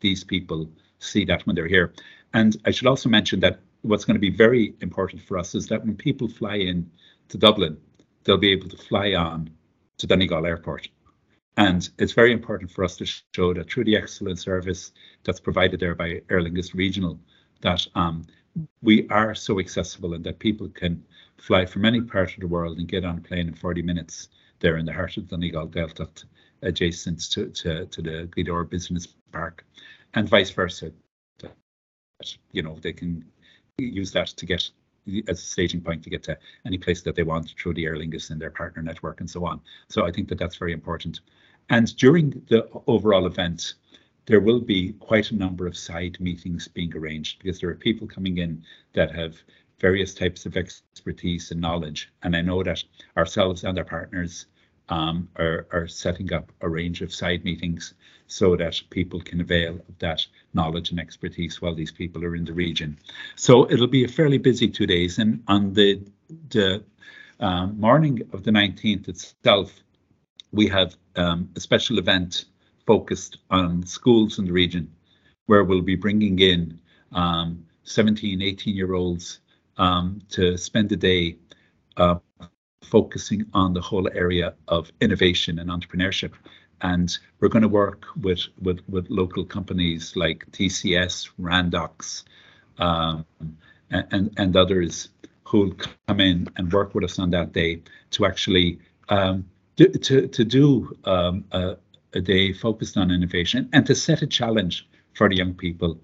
these 0.00 0.22
people 0.22 0.68
see 0.98 1.24
that 1.26 1.46
when 1.46 1.56
they're 1.56 1.68
here. 1.68 1.94
And 2.34 2.56
I 2.66 2.70
should 2.72 2.86
also 2.86 3.08
mention 3.08 3.40
that 3.40 3.60
what's 3.84 4.04
going 4.04 4.14
to 4.14 4.20
be 4.20 4.30
very 4.30 4.74
important 4.80 5.22
for 5.22 5.36
us 5.36 5.54
is 5.54 5.66
that 5.68 5.84
when 5.84 5.94
people 5.94 6.26
fly 6.26 6.56
in 6.56 6.90
to 7.28 7.36
Dublin, 7.36 7.76
they'll 8.24 8.38
be 8.38 8.50
able 8.50 8.68
to 8.70 8.76
fly 8.76 9.14
on 9.14 9.50
to 9.98 10.06
Donegal 10.06 10.46
Airport. 10.46 10.88
And 11.56 11.88
it's 11.98 12.12
very 12.12 12.32
important 12.32 12.70
for 12.70 12.82
us 12.82 12.96
to 12.96 13.06
show 13.34 13.52
that 13.54 13.70
through 13.70 13.84
the 13.84 13.96
excellent 13.96 14.40
service 14.40 14.92
that's 15.22 15.38
provided 15.38 15.80
there 15.80 15.94
by 15.94 16.22
Aer 16.30 16.40
Lingus 16.40 16.74
Regional, 16.74 17.20
that 17.60 17.86
um, 17.94 18.24
we 18.82 19.06
are 19.08 19.34
so 19.34 19.60
accessible 19.60 20.14
and 20.14 20.24
that 20.24 20.38
people 20.38 20.68
can 20.70 21.04
fly 21.36 21.66
from 21.66 21.84
any 21.84 22.00
part 22.00 22.34
of 22.34 22.40
the 22.40 22.48
world 22.48 22.78
and 22.78 22.88
get 22.88 23.04
on 23.04 23.18
a 23.18 23.20
plane 23.20 23.48
in 23.48 23.54
40 23.54 23.82
minutes 23.82 24.28
there 24.60 24.78
in 24.78 24.86
the 24.86 24.92
heart 24.92 25.16
of 25.18 25.28
Donegal 25.28 25.66
Delta, 25.66 26.08
adjacent 26.62 27.20
to, 27.32 27.50
to, 27.50 27.86
to 27.86 28.02
the 28.02 28.28
Gweedore 28.34 28.68
Business 28.68 29.06
Park, 29.30 29.64
and 30.14 30.28
vice 30.28 30.50
versa. 30.50 30.90
You 32.52 32.62
know, 32.62 32.78
they 32.80 32.92
can 32.92 33.24
use 33.78 34.12
that 34.12 34.28
to 34.28 34.46
get 34.46 34.70
as 35.28 35.38
a 35.38 35.42
staging 35.42 35.80
point 35.80 36.02
to 36.02 36.10
get 36.10 36.22
to 36.22 36.38
any 36.64 36.78
place 36.78 37.02
that 37.02 37.14
they 37.14 37.22
want 37.22 37.54
through 37.58 37.74
the 37.74 37.84
Aer 37.84 37.96
Lingus 37.96 38.30
and 38.30 38.40
their 38.40 38.50
partner 38.50 38.82
network 38.82 39.20
and 39.20 39.28
so 39.28 39.44
on. 39.44 39.60
So 39.88 40.06
I 40.06 40.10
think 40.10 40.28
that 40.28 40.38
that's 40.38 40.56
very 40.56 40.72
important. 40.72 41.20
And 41.68 41.94
during 41.96 42.42
the 42.48 42.68
overall 42.86 43.26
event, 43.26 43.74
there 44.26 44.40
will 44.40 44.60
be 44.60 44.92
quite 44.94 45.30
a 45.30 45.36
number 45.36 45.66
of 45.66 45.76
side 45.76 46.18
meetings 46.20 46.68
being 46.68 46.94
arranged 46.96 47.42
because 47.42 47.60
there 47.60 47.68
are 47.68 47.74
people 47.74 48.06
coming 48.06 48.38
in 48.38 48.64
that 48.94 49.14
have 49.14 49.36
various 49.78 50.14
types 50.14 50.46
of 50.46 50.56
expertise 50.56 51.50
and 51.50 51.60
knowledge. 51.60 52.10
And 52.22 52.34
I 52.34 52.40
know 52.40 52.62
that 52.62 52.82
ourselves 53.16 53.64
and 53.64 53.76
our 53.76 53.84
partners 53.84 54.46
um, 54.88 55.28
are, 55.36 55.66
are 55.72 55.86
setting 55.86 56.32
up 56.32 56.50
a 56.60 56.68
range 56.68 57.02
of 57.02 57.12
side 57.12 57.44
meetings 57.44 57.94
so 58.26 58.56
that 58.56 58.80
people 58.90 59.20
can 59.20 59.40
avail 59.40 59.74
of 59.74 59.98
that 59.98 60.26
knowledge 60.54 60.90
and 60.90 61.00
expertise 61.00 61.60
while 61.60 61.74
these 61.74 61.90
people 61.90 62.24
are 62.24 62.36
in 62.36 62.44
the 62.44 62.52
region. 62.52 62.98
So 63.36 63.70
it'll 63.70 63.86
be 63.86 64.04
a 64.04 64.08
fairly 64.08 64.38
busy 64.38 64.68
two 64.68 64.86
days. 64.86 65.18
And 65.18 65.42
on 65.48 65.72
the, 65.72 66.00
the 66.50 66.84
um, 67.40 67.78
morning 67.78 68.22
of 68.32 68.44
the 68.44 68.50
19th 68.50 69.08
itself, 69.08 69.72
we 70.52 70.68
have 70.68 70.96
um, 71.16 71.50
a 71.56 71.60
special 71.60 71.98
event 71.98 72.44
focused 72.86 73.38
on 73.50 73.84
schools 73.86 74.38
in 74.38 74.46
the 74.46 74.52
region 74.52 74.90
where 75.46 75.64
we'll 75.64 75.82
be 75.82 75.96
bringing 75.96 76.38
in 76.38 76.80
um, 77.12 77.64
17, 77.84 78.40
18 78.40 78.74
year 78.74 78.94
olds 78.94 79.40
um, 79.76 80.20
to 80.30 80.56
spend 80.56 80.90
a 80.92 80.96
day 80.96 81.36
uh, 81.96 82.16
focusing 82.82 83.44
on 83.52 83.72
the 83.72 83.80
whole 83.80 84.08
area 84.14 84.54
of 84.68 84.90
innovation 85.00 85.58
and 85.58 85.70
entrepreneurship. 85.70 86.32
And 86.84 87.16
we're 87.40 87.48
going 87.48 87.62
to 87.62 87.68
work 87.68 88.04
with, 88.20 88.42
with, 88.60 88.80
with 88.88 89.08
local 89.08 89.44
companies 89.44 90.14
like 90.14 90.44
TCS, 90.52 91.30
Randox, 91.40 92.24
um, 92.78 93.24
and, 93.90 94.32
and 94.36 94.56
others 94.56 95.08
who'll 95.44 95.74
come 96.06 96.20
in 96.20 96.48
and 96.56 96.72
work 96.72 96.94
with 96.94 97.04
us 97.04 97.18
on 97.18 97.30
that 97.30 97.52
day 97.52 97.82
to 98.10 98.26
actually 98.26 98.78
um, 99.08 99.46
to, 99.76 99.88
to, 99.88 100.28
to 100.28 100.44
do 100.44 100.96
um, 101.04 101.44
a, 101.52 101.76
a 102.12 102.20
day 102.20 102.52
focused 102.52 102.96
on 102.96 103.10
innovation 103.10 103.68
and 103.72 103.86
to 103.86 103.94
set 103.94 104.22
a 104.22 104.26
challenge 104.26 104.86
for 105.14 105.28
the 105.28 105.36
young 105.36 105.54
people 105.54 105.98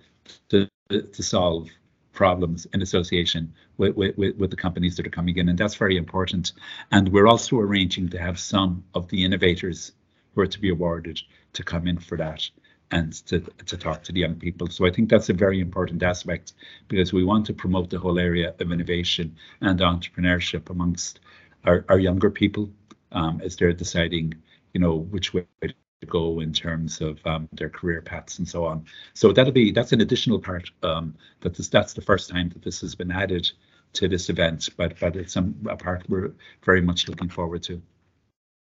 to, 0.49 0.69
to 0.89 1.23
solve 1.23 1.69
problems 2.13 2.67
in 2.73 2.83
association 2.83 3.53
with, 3.77 3.97
with, 3.97 4.17
with 4.17 4.51
the 4.51 4.57
companies 4.57 4.97
that 4.97 5.07
are 5.07 5.11
coming 5.11 5.37
in. 5.37 5.49
And 5.49 5.59
that's 5.59 5.75
very 5.75 5.97
important. 5.97 6.53
And 6.91 7.11
we're 7.11 7.29
also 7.29 7.59
arranging 7.59 8.09
to 8.11 8.19
have 8.19 8.39
some 8.39 8.85
of 8.95 9.09
the 9.09 9.25
innovators 9.25 9.93
who 10.41 10.45
are 10.45 10.47
to 10.47 10.61
be 10.61 10.71
awarded 10.71 11.21
to 11.53 11.63
come 11.63 11.87
in 11.87 11.99
for 11.99 12.17
that 12.17 12.49
and 12.91 13.13
to, 13.27 13.41
to 13.67 13.77
talk 13.77 14.03
to 14.03 14.13
the 14.13 14.21
young 14.21 14.35
people. 14.37 14.67
So 14.69 14.87
I 14.87 14.91
think 14.91 15.11
that's 15.11 15.29
a 15.29 15.35
very 15.35 15.61
important 15.61 16.03
aspect 16.03 16.55
because 16.89 17.13
we 17.13 17.25
want 17.25 17.47
to 17.47 17.53
promote 17.53 17.91
the 17.91 17.99
whole 17.99 18.19
area 18.19 18.55
of 18.59 18.73
innovation 18.73 19.37
and 19.61 19.79
entrepreneurship 19.81 20.71
amongst 20.71 21.21
our, 21.65 21.85
our 21.89 21.99
younger 21.99 22.31
people 22.31 22.71
um, 23.13 23.41
as 23.45 23.57
they're 23.57 23.75
deciding, 23.75 24.35
you 24.73 24.81
know, 24.81 24.97
which 24.97 25.35
way 25.35 25.45
to 25.63 26.07
go 26.07 26.41
in 26.41 26.53
terms 26.55 27.03
of 27.03 27.21
um, 27.27 27.49
their 27.53 27.69
career 27.69 28.01
paths 28.01 28.39
and 28.39 28.49
so 28.49 28.65
on. 28.65 28.87
So 29.13 29.33
that'll 29.33 29.53
be 29.53 29.71
that's 29.71 29.93
an 29.93 30.01
additional 30.01 30.41
part 30.41 30.71
um, 30.83 31.15
that 31.43 31.55
this 31.55 31.69
that's 31.69 31.93
the 31.93 32.01
first 32.01 32.31
time 32.31 32.49
that 32.49 32.63
this 32.63 32.81
has 32.81 32.95
been 32.95 33.13
added 33.13 33.51
to 33.93 34.09
this 34.09 34.31
event, 34.31 34.71
but 34.79 34.99
but 34.99 35.17
it's 35.17 35.35
some 35.35 35.55
a 35.69 35.77
part 35.77 36.09
we're 36.09 36.33
very 36.65 36.81
much 36.81 37.09
looking 37.09 37.29
forward 37.29 37.63
to. 37.65 37.83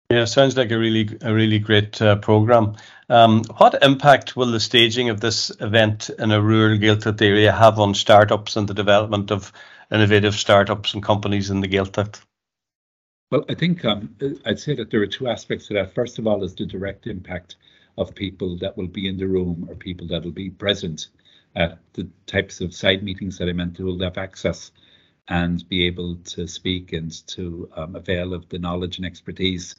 Yeah, 0.09 0.23
sounds 0.23 0.55
like 0.55 0.71
a 0.71 0.79
really 0.79 1.17
a 1.21 1.33
really 1.33 1.59
great 1.59 2.01
uh, 2.01 2.15
program. 2.15 2.77
Um, 3.09 3.43
what 3.57 3.83
impact 3.83 4.37
will 4.37 4.51
the 4.51 4.59
staging 4.61 5.09
of 5.09 5.19
this 5.19 5.51
event 5.59 6.09
in 6.17 6.31
a 6.31 6.41
rural 6.41 6.77
Gaeltacht 6.77 7.21
area 7.21 7.51
have 7.51 7.77
on 7.77 7.93
startups 7.93 8.55
and 8.55 8.69
the 8.69 8.73
development 8.73 9.31
of 9.31 9.51
innovative 9.91 10.35
startups 10.35 10.93
and 10.93 11.03
companies 11.03 11.49
in 11.49 11.59
the 11.59 11.67
Gaeltacht? 11.67 12.21
Well, 13.31 13.43
I 13.49 13.53
think 13.55 13.83
um, 13.83 14.15
I'd 14.45 14.61
say 14.61 14.75
that 14.75 14.91
there 14.91 15.01
are 15.01 15.07
two 15.07 15.27
aspects 15.27 15.67
to 15.67 15.73
that. 15.73 15.93
First 15.93 16.19
of 16.19 16.25
all, 16.25 16.41
is 16.45 16.55
the 16.55 16.65
direct 16.65 17.05
impact 17.05 17.57
of 17.97 18.15
people 18.15 18.57
that 18.59 18.77
will 18.77 18.87
be 18.87 19.09
in 19.09 19.17
the 19.17 19.27
room 19.27 19.67
or 19.69 19.75
people 19.75 20.07
that 20.07 20.23
will 20.23 20.31
be 20.31 20.49
present 20.49 21.09
at 21.53 21.79
the 21.93 22.07
types 22.27 22.61
of 22.61 22.73
side 22.73 23.03
meetings 23.03 23.39
that 23.39 23.49
I 23.49 23.51
meant 23.51 23.75
to 23.75 23.83
will 23.83 23.99
have 23.99 24.17
access 24.17 24.71
and 25.27 25.67
be 25.67 25.85
able 25.85 26.15
to 26.15 26.47
speak 26.47 26.93
and 26.93 27.11
to 27.27 27.69
um, 27.75 27.97
avail 27.97 28.33
of 28.33 28.47
the 28.47 28.59
knowledge 28.59 28.95
and 28.95 29.05
expertise 29.05 29.75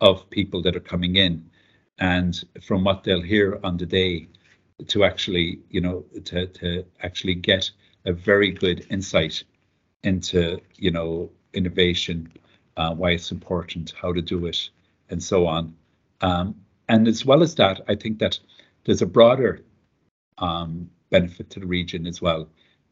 of 0.00 0.28
people 0.30 0.62
that 0.62 0.76
are 0.76 0.80
coming 0.80 1.16
in. 1.16 1.50
And 1.98 2.42
from 2.62 2.84
what 2.84 3.04
they'll 3.04 3.20
hear 3.22 3.60
on 3.62 3.76
the 3.76 3.86
day, 3.86 4.28
to 4.86 5.04
actually, 5.04 5.60
you 5.68 5.80
know, 5.80 6.04
to, 6.24 6.46
to 6.46 6.84
actually 7.02 7.34
get 7.34 7.70
a 8.06 8.12
very 8.12 8.50
good 8.50 8.86
insight 8.90 9.44
into, 10.02 10.58
you 10.76 10.90
know, 10.90 11.30
innovation 11.52 12.32
uh, 12.76 12.94
why 12.94 13.10
it's 13.10 13.30
important, 13.30 13.92
how 14.00 14.12
to 14.12 14.22
do 14.22 14.46
it, 14.46 14.70
and 15.10 15.22
so 15.22 15.46
on. 15.46 15.74
Um, 16.22 16.54
and 16.88 17.06
as 17.06 17.26
well 17.26 17.42
as 17.42 17.54
that, 17.56 17.82
I 17.88 17.94
think 17.94 18.18
that 18.20 18.38
there's 18.84 19.02
a 19.02 19.06
broader 19.06 19.62
um, 20.38 20.90
benefit 21.10 21.50
to 21.50 21.60
the 21.60 21.66
region 21.66 22.06
as 22.06 22.22
well, 22.22 22.48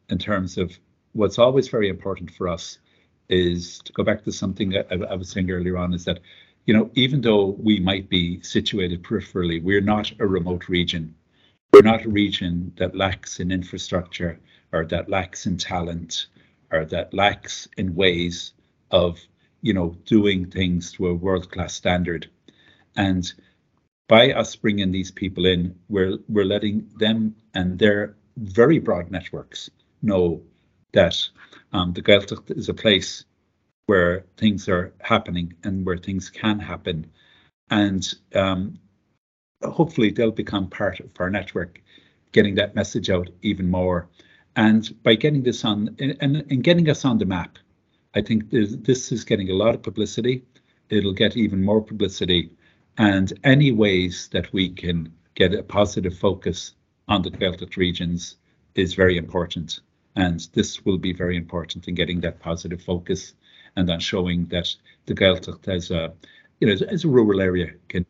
in 0.09 0.19
terms 0.19 0.57
of 0.57 0.77
what's 1.13 1.39
always 1.39 1.67
very 1.69 1.89
important 1.89 2.29
for 2.31 2.47
us 2.47 2.77
is 3.29 3.79
to 3.79 3.93
go 3.93 4.03
back 4.03 4.23
to 4.23 4.31
something 4.31 4.75
I, 4.77 4.83
I 4.93 5.15
was 5.15 5.29
saying 5.29 5.49
earlier 5.49 5.77
on 5.77 5.93
is 5.93 6.05
that, 6.05 6.19
you 6.65 6.73
know, 6.73 6.91
even 6.93 7.21
though 7.21 7.57
we 7.59 7.79
might 7.79 8.09
be 8.09 8.41
situated 8.41 9.03
peripherally, 9.03 9.61
we're 9.61 9.81
not 9.81 10.11
a 10.19 10.27
remote 10.27 10.69
region. 10.69 11.15
We're 11.73 11.81
not 11.81 12.05
a 12.05 12.09
region 12.09 12.73
that 12.77 12.95
lacks 12.95 13.39
in 13.39 13.51
infrastructure 13.51 14.39
or 14.71 14.85
that 14.85 15.09
lacks 15.09 15.45
in 15.45 15.57
talent 15.57 16.27
or 16.71 16.85
that 16.85 17.13
lacks 17.13 17.67
in 17.77 17.95
ways 17.95 18.53
of 18.91 19.19
you 19.61 19.73
know, 19.73 19.95
doing 20.05 20.49
things 20.49 20.91
to 20.93 21.07
a 21.07 21.13
world 21.13 21.51
class 21.51 21.73
standard. 21.73 22.29
And 22.95 23.31
by 24.07 24.31
us 24.31 24.55
bringing 24.55 24.91
these 24.91 25.11
people 25.11 25.45
in, 25.45 25.75
we're 25.89 26.17
we're 26.27 26.45
letting 26.45 26.89
them 26.97 27.35
and 27.53 27.77
their 27.77 28.15
very 28.37 28.79
broad 28.79 29.11
networks 29.11 29.69
know 30.01 30.41
that 30.93 31.17
um, 31.73 31.93
the 31.93 32.01
Gaeltacht 32.01 32.57
is 32.57 32.69
a 32.69 32.73
place 32.73 33.25
where 33.89 34.23
things 34.37 34.69
are 34.69 34.93
happening 35.01 35.51
and 35.63 35.83
where 35.85 35.97
things 35.97 36.29
can 36.29 36.59
happen, 36.59 36.97
and 37.71 38.13
um, 38.35 38.79
hopefully 39.63 40.11
they'll 40.11 40.43
become 40.43 40.69
part 40.69 40.99
of 40.99 41.09
our 41.19 41.29
network, 41.29 41.81
getting 42.31 42.53
that 42.55 42.75
message 42.75 43.09
out 43.09 43.27
even 43.41 43.67
more. 43.79 44.07
And 44.55 44.81
by 45.01 45.15
getting 45.15 45.43
this 45.43 45.65
on 45.65 45.95
and, 45.99 46.45
and 46.51 46.63
getting 46.63 46.87
us 46.87 47.03
on 47.03 47.17
the 47.17 47.25
map, 47.25 47.57
I 48.13 48.21
think 48.21 48.51
this 48.51 49.11
is 49.11 49.23
getting 49.23 49.49
a 49.49 49.59
lot 49.63 49.73
of 49.75 49.81
publicity. 49.81 50.43
It'll 50.89 51.19
get 51.23 51.35
even 51.35 51.63
more 51.63 51.81
publicity. 51.81 52.51
And 52.97 53.33
any 53.43 53.71
ways 53.71 54.29
that 54.33 54.51
we 54.53 54.69
can 54.69 55.11
get 55.33 55.53
a 55.53 55.63
positive 55.63 56.15
focus 56.17 56.73
on 57.07 57.23
the 57.23 57.31
Gaeltacht 57.31 57.75
regions 57.75 58.37
is 58.75 58.93
very 58.93 59.17
important. 59.17 59.79
And 60.15 60.47
this 60.53 60.85
will 60.85 60.97
be 60.97 61.13
very 61.13 61.37
important 61.37 61.87
in 61.87 61.95
getting 61.95 62.21
that 62.21 62.39
positive 62.39 62.81
focus 62.81 63.33
and 63.75 63.89
on 63.89 63.99
showing 63.99 64.45
that 64.47 64.73
the 65.05 65.13
Gaeltacht 65.15 65.67
as 65.67 65.91
a, 65.91 66.13
you 66.59 66.67
know, 66.67 66.85
as 66.87 67.03
a 67.05 67.07
rural 67.07 67.41
area 67.41 67.73
can 67.87 68.05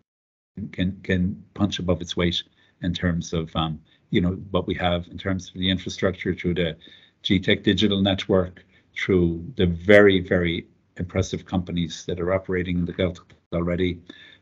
can 0.72 1.00
can 1.04 1.44
punch 1.54 1.80
above 1.80 2.02
its 2.02 2.18
weight 2.18 2.44
in 2.82 2.94
terms 2.94 3.34
of 3.34 3.56
um, 3.56 3.80
you 4.10 4.22
know 4.22 4.34
what 4.52 4.68
we 4.68 4.76
have 4.76 5.08
in 5.08 5.18
terms 5.18 5.50
of 5.50 5.54
the 5.56 5.70
infrastructure 5.70 6.34
through 6.34 6.56
the 6.56 6.76
GTEC 7.24 7.64
digital 7.64 8.02
network, 8.02 8.66
through 8.96 9.46
the 9.58 9.66
very, 9.66 10.20
very 10.20 10.68
impressive 10.98 11.46
companies 11.46 12.06
that 12.06 12.20
are 12.20 12.34
operating 12.34 12.78
in 12.80 12.86
the 12.86 12.94
Gaeltacht 12.94 13.34
already, 13.54 14.00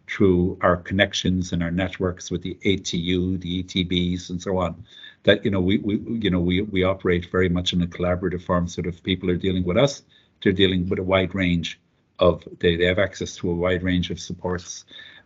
through 0.07 0.57
our 0.61 0.77
connections 0.77 1.51
and 1.51 1.61
our 1.61 1.71
networks 1.71 2.31
with 2.31 2.41
the 2.41 2.57
ATU, 2.65 3.39
the 3.41 3.63
ETBs, 3.63 4.29
and 4.29 4.41
so 4.41 4.57
on, 4.57 4.83
that 5.23 5.43
you 5.43 5.51
know 5.51 5.59
we, 5.59 5.77
we 5.79 5.97
you 5.97 6.29
know 6.29 6.39
we 6.39 6.61
we 6.61 6.83
operate 6.83 7.29
very 7.31 7.49
much 7.49 7.73
in 7.73 7.81
a 7.81 7.87
collaborative 7.87 8.41
form. 8.41 8.67
So 8.67 8.81
if 8.85 9.03
people 9.03 9.29
are 9.29 9.35
dealing 9.35 9.63
with 9.63 9.77
us, 9.77 10.03
they're 10.41 10.53
dealing 10.53 10.87
with 10.87 10.99
a 10.99 11.03
wide 11.03 11.33
range 11.35 11.79
of 12.19 12.43
they, 12.59 12.75
they 12.75 12.85
have 12.85 12.99
access 12.99 13.35
to 13.37 13.49
a 13.49 13.55
wide 13.55 13.83
range 13.83 14.09
of 14.09 14.19
supports, 14.19 14.85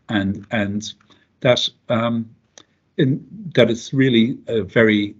and 0.09 0.45
and 0.51 0.93
that 1.41 1.67
um, 1.89 2.29
in 2.97 3.25
that 3.55 3.69
it's 3.69 3.93
really 3.93 4.37
a 4.47 4.61
very 4.63 5.15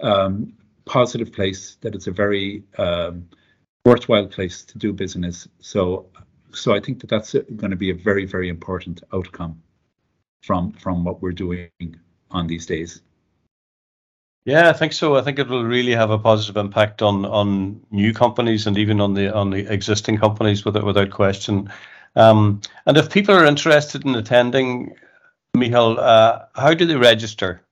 um, 0.00 0.52
positive 0.84 1.32
place. 1.32 1.76
That 1.80 1.94
it's 1.94 2.06
a 2.06 2.12
very 2.12 2.62
um, 2.78 3.28
worthwhile 3.84 4.26
place 4.26 4.64
to 4.64 4.78
do 4.78 4.92
business. 4.92 5.48
So 5.60 6.06
so 6.52 6.74
I 6.74 6.80
think 6.80 7.00
that 7.00 7.10
that's 7.10 7.32
going 7.32 7.70
to 7.70 7.76
be 7.76 7.90
a 7.90 7.94
very 7.94 8.24
very 8.24 8.48
important 8.48 9.02
outcome 9.12 9.62
from 10.42 10.72
from 10.72 11.04
what 11.04 11.22
we're 11.22 11.32
doing 11.32 11.70
on 12.30 12.46
these 12.46 12.66
days. 12.66 13.02
Yeah, 14.44 14.70
I 14.70 14.72
think 14.72 14.92
so. 14.94 15.16
I 15.16 15.22
think 15.22 15.38
it 15.38 15.48
will 15.48 15.64
really 15.64 15.92
have 15.92 16.10
a 16.10 16.18
positive 16.18 16.56
impact 16.56 17.02
on 17.02 17.26
on 17.26 17.80
new 17.90 18.14
companies 18.14 18.66
and 18.66 18.78
even 18.78 19.00
on 19.00 19.14
the 19.14 19.34
on 19.34 19.50
the 19.50 19.70
existing 19.72 20.18
companies 20.18 20.64
without 20.64 20.84
without 20.84 21.10
question. 21.10 21.70
Um, 22.16 22.62
and 22.86 22.96
if 22.96 23.12
people 23.12 23.34
are 23.34 23.44
interested 23.44 24.04
in 24.04 24.14
attending, 24.14 24.96
Michal, 25.54 26.00
uh, 26.00 26.46
how 26.54 26.74
do 26.74 26.86
they 26.86 26.96
register? 26.96 27.62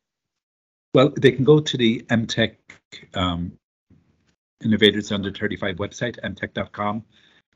Well, 0.95 1.11
they 1.11 1.33
can 1.33 1.45
go 1.45 1.61
to 1.61 1.77
the 1.77 2.01
MTech 2.09 2.57
um, 3.15 3.53
Innovators 4.65 5.13
Under 5.13 5.33
35 5.33 5.77
website, 5.77 6.19
mtech.com, 6.21 7.05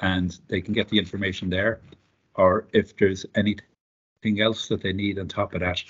and 0.01 0.39
they 0.49 0.61
can 0.61 0.75
get 0.75 0.89
the 0.89 0.99
information 0.99 1.51
there. 1.51 1.81
Or 2.35 2.67
if 2.73 2.97
there's 2.97 3.27
anything 3.35 4.41
else 4.41 4.69
that 4.69 4.83
they 4.83 4.93
need 4.93 5.19
on 5.19 5.29
top 5.29 5.55
of 5.55 5.61
that, 5.61 5.83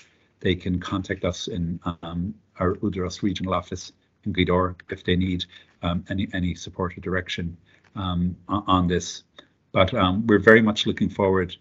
they 0.43 0.55
can 0.55 0.79
contact 0.79 1.25
us 1.25 1.49
in 1.49 1.81
um, 2.03 2.35
our 2.59 2.75
Údarás 2.77 3.23
regional 3.23 3.55
office 3.55 3.93
in 4.25 4.33
Gweedore 4.33 4.75
if 4.91 5.05
they 5.05 5.17
need 5.17 5.45
um, 5.83 6.05
any 6.11 6.29
any 6.35 6.55
support 6.55 6.97
or 6.97 7.01
direction 7.01 7.57
um, 7.97 8.37
on 8.49 8.87
this. 8.89 9.25
But 9.73 9.95
um, 9.95 10.27
we're 10.27 10.39
very 10.39 10.61
much 10.61 10.87
looking 10.87 11.09
forward 11.09 11.57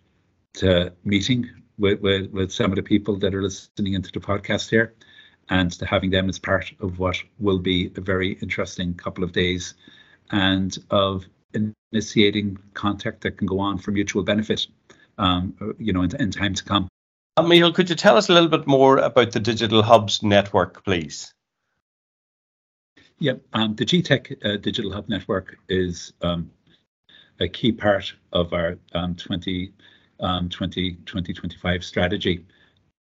to 0.55 0.91
meeting 1.05 1.49
with, 1.77 2.01
with, 2.01 2.29
with 2.31 2.51
some 2.51 2.71
of 2.71 2.75
the 2.75 2.83
people 2.83 3.15
that 3.17 3.33
are 3.33 3.41
listening 3.41 3.93
into 3.93 4.11
the 4.11 4.19
podcast 4.19 4.69
here 4.69 4.93
and 5.49 5.71
to 5.71 5.85
having 5.85 6.09
them 6.09 6.29
as 6.29 6.39
part 6.39 6.71
of 6.81 6.99
what 6.99 7.17
will 7.39 7.59
be 7.59 7.91
a 7.95 8.01
very 8.01 8.33
interesting 8.41 8.93
couple 8.93 9.23
of 9.23 9.31
days 9.31 9.75
and 10.31 10.77
of 10.89 11.25
initiating 11.53 12.57
contact 12.73 13.21
that 13.21 13.37
can 13.37 13.47
go 13.47 13.59
on 13.59 13.77
for 13.77 13.91
mutual 13.91 14.23
benefit, 14.23 14.67
um, 15.17 15.75
you 15.77 15.93
know, 15.93 16.01
in, 16.01 16.15
in 16.17 16.31
time 16.31 16.53
to 16.53 16.63
come. 16.63 16.87
Uh, 17.37 17.71
could 17.71 17.89
you 17.89 17.95
tell 17.95 18.17
us 18.17 18.27
a 18.27 18.33
little 18.33 18.49
bit 18.49 18.67
more 18.67 18.97
about 18.97 19.31
the 19.31 19.39
Digital 19.39 19.81
Hubs 19.81 20.21
network, 20.21 20.83
please? 20.83 21.33
Yep. 23.19 23.41
um, 23.53 23.75
the 23.75 23.85
GTEC 23.85 24.43
uh, 24.43 24.57
Digital 24.57 24.91
Hub 24.91 25.07
network 25.07 25.55
is 25.69 26.11
um, 26.21 26.51
a 27.39 27.47
key 27.47 27.71
part 27.71 28.13
of 28.33 28.51
our 28.51 28.77
um, 28.93 29.15
20, 29.15 29.71
um, 30.19 30.49
20, 30.49 30.93
2025 31.05 31.83
strategy. 31.85 32.45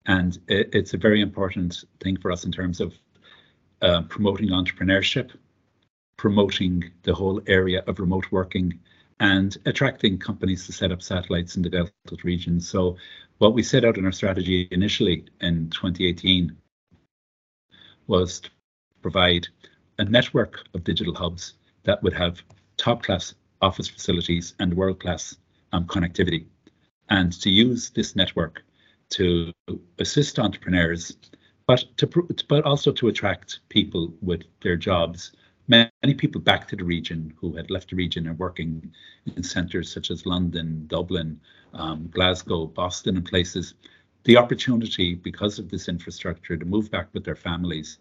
And 0.08 0.38
it, 0.48 0.70
it's 0.74 0.94
a 0.94 0.98
very 0.98 1.22
important 1.22 1.84
thing 2.00 2.18
for 2.18 2.32
us 2.32 2.44
in 2.46 2.52
terms 2.52 2.80
of 2.80 2.94
uh, 3.82 4.02
promoting 4.04 4.50
entrepreneurship, 4.50 5.32
promoting 6.18 6.92
the 7.04 7.14
whole 7.14 7.42
area 7.46 7.84
of 7.86 8.00
remote 8.00 8.26
working, 8.32 8.80
and 9.20 9.58
attracting 9.66 10.18
companies 10.18 10.66
to 10.66 10.72
set 10.72 10.92
up 10.92 11.02
satellites 11.02 11.56
in 11.56 11.64
the 11.64 11.70
Delta 11.70 11.92
region. 12.24 12.60
So 12.60 12.98
what 13.40 13.54
we 13.54 13.64
set 13.64 13.86
out 13.86 13.98
in 13.98 14.06
our 14.06 14.12
strategy 14.12 14.68
initially 14.72 15.26
in 15.42 15.70
2018 15.70 16.56
was 18.08 18.42
to 18.42 18.50
provide 19.02 19.48
a 19.98 20.06
network 20.06 20.64
of 20.74 20.84
digital 20.84 21.16
hubs 21.16 21.54
that 21.84 22.02
would 22.04 22.14
have 22.14 22.42
top 22.78 23.04
class 23.04 23.34
office 23.62 23.88
facilities 23.88 24.54
and 24.60 24.74
world 24.74 25.00
class 25.00 25.36
um, 25.74 25.86
connectivity, 25.86 26.46
and 27.10 27.34
to 27.42 27.50
use 27.50 27.90
this 27.90 28.16
network 28.16 28.64
to 29.10 29.52
assist 30.00 30.38
entrepreneurs, 30.40 31.18
but 31.66 31.84
to 31.98 32.08
but 32.48 32.64
also 32.66 32.92
to 32.92 33.08
attract 33.08 33.60
people 33.70 34.14
with 34.22 34.44
their 34.62 34.76
jobs 34.76 35.32
many 35.68 36.14
people 36.16 36.42
back 36.42 36.68
to 36.68 36.76
the 36.76 36.84
region 36.84 37.34
who 37.40 37.56
had 37.56 37.70
left 37.70 37.90
the 37.90 37.96
region 37.96 38.28
and 38.28 38.40
working 38.40 38.92
in 39.36 39.44
centres 39.44 39.92
such 39.92 40.12
as 40.12 40.26
London, 40.26 40.86
Dublin, 40.88 41.40
um, 41.74 42.10
Glasgow, 42.12 42.68
Boston, 42.68 43.18
and 43.18 43.26
places, 43.26 43.74
the 44.24 44.38
opportunity 44.38 45.16
because 45.16 45.60
of 45.60 45.70
this 45.70 45.88
infrastructure 45.88 46.58
to 46.58 46.66
move 46.66 46.92
back 46.92 47.08
with 47.14 47.24
their 47.24 47.36
families 47.36 47.98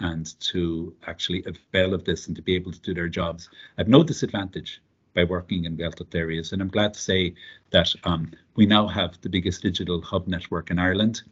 and 0.00 0.38
to 0.40 0.94
actually 1.06 1.44
avail 1.46 1.94
of 1.94 2.04
this 2.04 2.26
and 2.26 2.36
to 2.36 2.42
be 2.42 2.54
able 2.54 2.72
to 2.72 2.80
do 2.80 2.94
their 2.94 3.08
jobs 3.08 3.48
at 3.78 3.88
no 3.88 4.02
disadvantage 4.02 4.82
by 5.14 5.24
working 5.24 5.64
in 5.64 5.76
Gaeltacht 5.76 6.14
areas. 6.14 6.52
And 6.52 6.60
I'm 6.60 6.68
glad 6.68 6.94
to 6.94 7.00
say 7.00 7.34
that 7.70 7.94
um, 8.02 8.32
we 8.56 8.66
now 8.66 8.88
have 8.88 9.20
the 9.20 9.28
biggest 9.28 9.62
digital 9.62 10.02
hub 10.02 10.26
network 10.26 10.70
in 10.70 10.78
Ireland, 10.78 11.22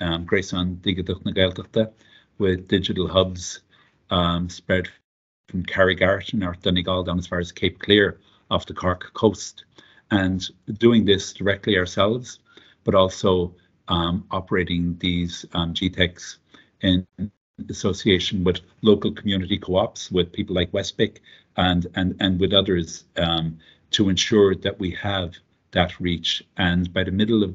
um, 0.00 0.24
Grace 0.24 0.52
on 0.52 0.80
with 2.38 2.68
digital 2.68 3.08
hubs 3.08 3.60
um, 4.12 4.48
spread 4.48 4.88
from 5.48 5.64
Carrigart 5.64 6.32
in 6.32 6.38
North 6.40 6.62
Donegal 6.62 7.02
down 7.02 7.18
as 7.18 7.26
far 7.26 7.40
as 7.40 7.50
Cape 7.50 7.78
Clear 7.80 8.20
off 8.50 8.66
the 8.66 8.74
Cork 8.74 9.12
coast. 9.14 9.64
And 10.10 10.46
doing 10.78 11.06
this 11.06 11.32
directly 11.32 11.78
ourselves, 11.78 12.38
but 12.84 12.94
also 12.94 13.54
um, 13.88 14.26
operating 14.30 14.98
these 14.98 15.46
um, 15.54 15.72
GTECs 15.72 16.36
in 16.82 17.06
association 17.70 18.44
with 18.44 18.60
local 18.82 19.10
community 19.12 19.56
co-ops, 19.56 20.10
with 20.10 20.30
people 20.32 20.54
like 20.54 20.70
Westbic 20.72 21.18
and 21.56 21.86
and 21.94 22.14
and 22.20 22.38
with 22.38 22.52
others 22.52 23.04
um, 23.16 23.58
to 23.92 24.10
ensure 24.10 24.54
that 24.54 24.78
we 24.78 24.90
have 24.90 25.34
that 25.70 25.98
reach. 25.98 26.42
And 26.58 26.92
by 26.92 27.04
the 27.04 27.10
middle 27.10 27.42
of 27.42 27.54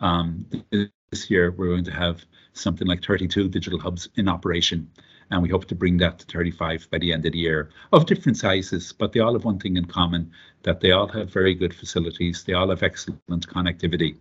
um, 0.00 0.46
this 0.70 1.30
year, 1.30 1.52
we're 1.52 1.68
going 1.68 1.84
to 1.84 1.92
have 1.92 2.24
something 2.52 2.88
like 2.88 3.04
32 3.04 3.48
digital 3.48 3.78
hubs 3.78 4.08
in 4.16 4.28
operation 4.28 4.90
and 5.32 5.42
we 5.42 5.48
hope 5.48 5.64
to 5.64 5.74
bring 5.74 5.96
that 5.96 6.18
to 6.18 6.26
35 6.26 6.88
by 6.90 6.98
the 6.98 7.12
end 7.12 7.24
of 7.24 7.32
the 7.32 7.38
year 7.38 7.70
of 7.92 8.06
different 8.06 8.36
sizes 8.36 8.92
but 8.92 9.12
they 9.12 9.20
all 9.20 9.32
have 9.32 9.44
one 9.44 9.58
thing 9.58 9.76
in 9.76 9.84
common 9.86 10.30
that 10.62 10.80
they 10.80 10.92
all 10.92 11.08
have 11.08 11.32
very 11.32 11.54
good 11.54 11.74
facilities 11.74 12.44
they 12.44 12.52
all 12.52 12.68
have 12.68 12.82
excellent 12.82 13.48
connectivity 13.48 14.16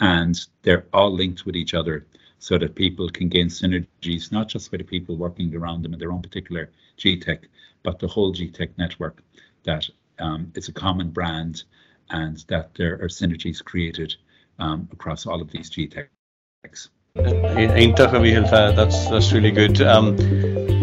and 0.00 0.46
they're 0.62 0.86
all 0.92 1.12
linked 1.12 1.44
with 1.46 1.54
each 1.54 1.74
other 1.74 2.06
so 2.38 2.58
that 2.58 2.74
people 2.74 3.08
can 3.08 3.28
gain 3.28 3.48
synergies 3.48 4.32
not 4.32 4.48
just 4.48 4.70
for 4.70 4.78
the 4.78 4.84
people 4.84 5.16
working 5.16 5.54
around 5.54 5.82
them 5.82 5.92
in 5.92 5.98
their 5.98 6.12
own 6.12 6.22
particular 6.22 6.70
GTEC 6.98 7.44
but 7.82 7.98
the 7.98 8.08
whole 8.08 8.32
GTEC 8.32 8.70
network 8.78 9.22
that 9.64 9.88
um, 10.18 10.50
it's 10.54 10.68
a 10.68 10.72
common 10.72 11.10
brand 11.10 11.64
and 12.10 12.38
that 12.48 12.74
there 12.74 12.94
are 12.94 13.08
synergies 13.08 13.62
created 13.62 14.14
um, 14.58 14.88
across 14.92 15.26
all 15.26 15.42
of 15.42 15.50
these 15.50 15.70
GTECs. 15.70 16.88
That's 18.76 19.08
that's 19.08 19.32
really 19.32 19.50
good. 19.50 19.80
Um, 19.80 20.16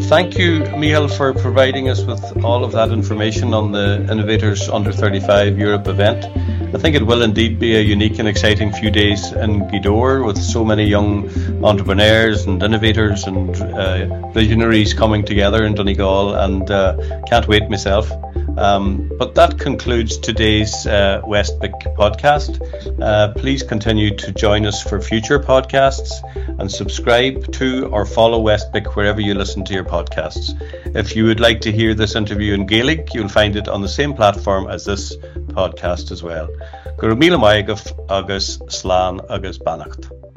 thank 0.04 0.38
you, 0.38 0.60
Michal, 0.78 1.08
for 1.08 1.34
providing 1.34 1.90
us 1.90 2.04
with 2.04 2.44
all 2.44 2.64
of 2.64 2.72
that 2.72 2.90
information 2.90 3.54
on 3.54 3.72
the 3.72 4.06
Innovators 4.12 4.68
Under 4.68 4.92
35 4.92 5.58
Europe 5.58 5.88
event. 5.88 6.26
I 6.74 6.80
think 6.80 6.96
it 6.96 7.06
will 7.06 7.22
indeed 7.22 7.60
be 7.60 7.76
a 7.76 7.82
unique 7.82 8.18
and 8.18 8.28
exciting 8.28 8.74
few 8.74 8.90
days 8.90 9.32
in 9.32 9.62
Gweedore 9.70 10.26
with 10.26 10.38
so 10.38 10.66
many 10.66 10.86
young 10.86 11.30
entrepreneurs 11.64 12.48
and 12.48 12.62
innovators 12.64 13.26
and 13.26 13.56
uh, 13.56 14.32
visionaries 14.32 14.94
coming 14.94 15.24
together 15.24 15.66
in 15.66 15.76
Donegal, 15.76 16.34
and 16.34 16.70
uh, 16.72 16.98
can't 17.30 17.48
wait 17.48 17.70
myself. 17.70 18.10
Um, 18.58 19.12
but 19.18 19.36
that 19.36 19.60
concludes 19.60 20.18
today's 20.18 20.86
uh, 20.86 21.22
Westbic 21.26 21.74
podcast. 21.96 22.62
Uh, 23.02 23.34
please 23.34 23.64
continue 23.64 24.16
to 24.18 24.32
join 24.32 24.66
us 24.66 24.82
for 24.82 25.02
future 25.02 25.40
podcasts 25.40 26.12
and 26.60 26.72
subscribe 26.72 27.52
to 27.54 27.88
or 27.88 28.06
follow 28.06 28.44
Westbic 28.44 28.96
wherever 28.96 29.22
you 29.22 29.34
listen 29.34 29.66
to 29.66 29.74
your 29.74 29.86
podcasts. 29.86 30.54
If 30.96 31.16
you 31.16 31.26
would 31.26 31.40
like 31.40 31.62
to 31.62 31.72
hear 31.72 31.94
this 31.96 32.16
interview 32.16 32.54
in 32.54 32.68
Gaelic, 32.68 33.14
you'll 33.14 33.30
find 33.30 33.56
it 33.56 33.68
on 33.68 33.82
the 33.82 33.90
same 33.90 34.14
platform 34.14 34.68
as 34.68 34.86
this 34.86 35.16
podcast 35.18 36.12
as 36.12 36.22
well. 36.22 36.48
Gur 36.98 37.12
agus 37.12 38.58
slán 38.70 39.26
agus 39.30 39.58
beannacht. 39.58 40.33